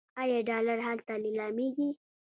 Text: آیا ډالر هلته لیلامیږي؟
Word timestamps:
آیا 0.21 0.39
ډالر 0.49 0.77
هلته 0.87 1.13
لیلامیږي؟ 1.23 1.89